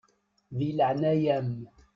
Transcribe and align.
Di 0.57 0.69
leɛnaya-m. 0.77 1.49